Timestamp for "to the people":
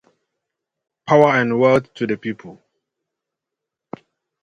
1.93-2.59